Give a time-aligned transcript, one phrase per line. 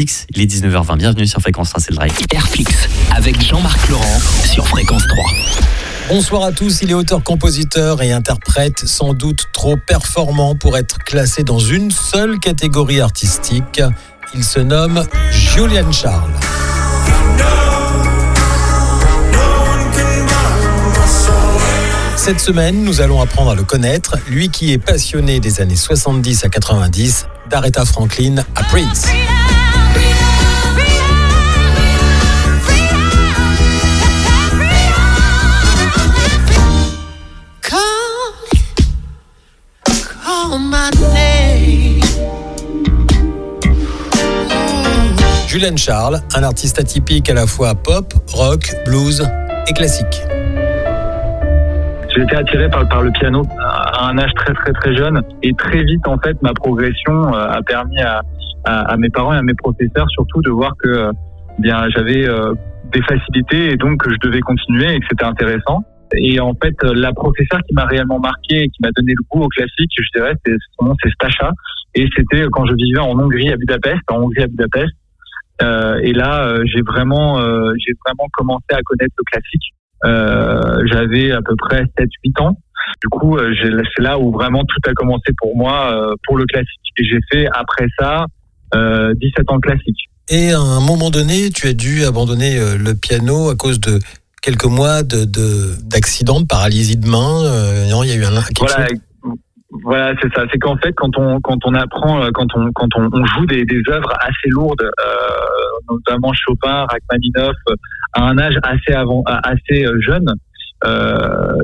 [0.00, 0.96] X, il est 19h20.
[0.96, 2.12] Bienvenue sur Fréquence 3, c'est le drive.
[2.32, 5.24] Airflix avec Jean-Marc Laurent sur Fréquence 3.
[6.08, 10.98] Bonsoir à tous, il est auteur, compositeur et interprète, sans doute trop performant pour être
[10.98, 13.82] classé dans une seule catégorie artistique.
[14.36, 16.30] Il se nomme Julian Charles.
[22.14, 26.44] Cette semaine, nous allons apprendre à le connaître, lui qui est passionné des années 70
[26.44, 29.06] à 90, d'Aretha Franklin à Prince.
[45.48, 49.26] Julian Charles, un artiste atypique à la fois pop, rock, blues
[49.66, 50.20] et classique.
[52.14, 55.82] J'ai été attiré par, le piano à un âge très très très jeune et très
[55.84, 58.20] vite en fait ma progression euh, a permis à,
[58.98, 61.12] mes parents et à mes professeurs surtout de voir que euh,
[61.58, 62.52] bien j'avais euh,
[62.92, 65.82] des facilités et donc que je devais continuer et que c'était intéressant.
[66.14, 69.44] Et en fait, la professeure qui m'a réellement marqué et qui m'a donné le goût
[69.44, 71.52] au classique, je dirais, c'est son nom, c'est Stasha.
[71.94, 74.92] Et c'était quand je vivais en Hongrie, à Budapest, en Hongrie à Budapest.
[75.62, 79.74] Euh, et là, euh, j'ai vraiment, euh, j'ai vraiment commencé à connaître le classique.
[80.92, 82.56] J'avais à peu près 7-8 ans.
[83.02, 86.80] Du coup, c'est là où vraiment tout a commencé pour moi pour le classique.
[86.98, 88.26] Et j'ai fait après ça
[88.72, 89.98] 17 ans de classique.
[90.30, 93.98] Et à un moment donné, tu as dû abandonner le piano à cause de
[94.40, 95.24] quelques mois de
[95.82, 97.42] d'accident, de, paralysie de main.
[97.90, 98.88] non, il y a eu un voilà,
[99.88, 100.44] voilà, c'est ça.
[100.52, 103.64] C'est qu'en fait, quand on quand on apprend, euh, quand on quand on, joue des,
[103.64, 107.56] des œuvres assez lourdes, euh, notamment Chopin, Rachmaninoff,
[108.12, 110.26] à un âge assez avant, assez euh, jeune,
[110.84, 111.56] euh,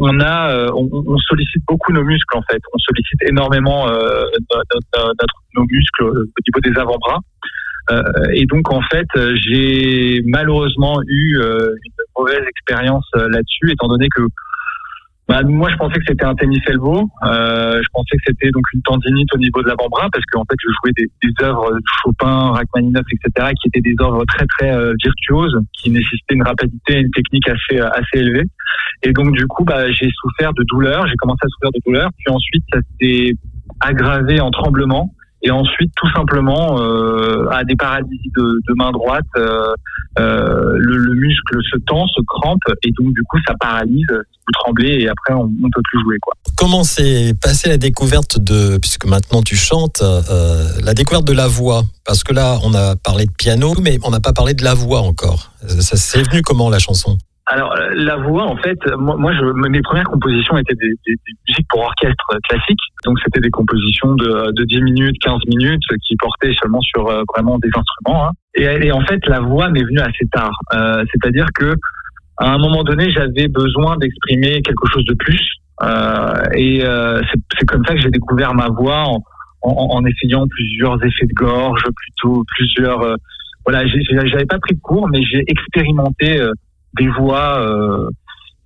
[0.00, 2.60] on a, on, on, sollicite beaucoup nos muscles en fait.
[2.74, 7.20] On sollicite énormément euh, notre, nos muscles au niveau des avant-bras.
[7.92, 8.02] Euh,
[8.34, 9.06] et donc en fait,
[9.36, 14.22] j'ai malheureusement eu une mauvaise expérience là-dessus, étant donné que
[15.28, 17.06] bah, moi, je pensais que c'était un tennis elbow.
[17.22, 20.56] Euh, je pensais que c'était donc une tendinite au niveau de l'avant-bras parce qu'en fait,
[20.58, 24.72] je jouais des, des œuvres de Chopin, Rachmaninoff, etc., qui étaient des œuvres très très
[24.72, 28.44] euh, virtuoses, qui nécessitaient une rapidité et une technique assez euh, assez élevée.
[29.02, 31.06] Et donc, du coup, bah, j'ai souffert de douleurs.
[31.06, 32.10] J'ai commencé à souffrir de douleurs.
[32.16, 33.34] Puis ensuite, ça s'est
[33.80, 35.12] aggravé en tremblement
[35.42, 39.72] et ensuite tout simplement euh, à des paralysies de, de main droite, euh,
[40.18, 44.52] euh, le, le, muscle se tend, se crampe et donc du coup ça paralyse, vous
[44.64, 46.34] tremblez et après on, on peut plus jouer quoi.
[46.56, 51.46] Comment s'est passée la découverte de, puisque maintenant tu chantes, euh, la découverte de la
[51.46, 51.84] voix?
[52.04, 54.74] Parce que là on a parlé de piano, mais on n'a pas parlé de la
[54.74, 55.52] voix encore.
[55.66, 57.18] Ça s'est venu comment la chanson?
[57.50, 61.32] Alors la voix, en fait, moi, moi je, mes premières compositions étaient des, des, des
[61.48, 66.14] musiques pour orchestre classique, donc c'était des compositions de, de 10 minutes, 15 minutes, qui
[66.16, 68.26] portaient seulement sur euh, vraiment des instruments.
[68.26, 68.30] Hein.
[68.54, 71.74] Et, et, en fait, la voix m'est venue assez tard, euh, c'est-à-dire que
[72.38, 75.40] à un moment donné, j'avais besoin d'exprimer quelque chose de plus,
[75.82, 77.20] euh, et euh,
[77.58, 79.22] c'est comme ça que j'ai découvert ma voix en,
[79.62, 83.02] en, en, essayant plusieurs effets de gorge, plutôt plusieurs.
[83.02, 83.14] Euh,
[83.66, 86.40] voilà, j'avais pas pris de cours, mais j'ai expérimenté
[86.96, 88.08] des voix, euh,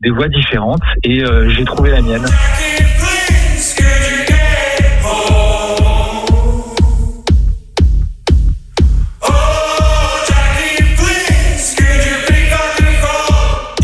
[0.00, 2.26] des voix différentes et euh, j'ai trouvé la mienne.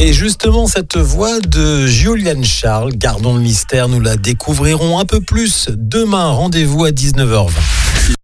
[0.00, 5.20] Et justement, cette voix de Julian Charles, gardons le mystère, nous la découvrirons un peu
[5.20, 6.28] plus demain.
[6.28, 8.18] Rendez-vous à 19h20.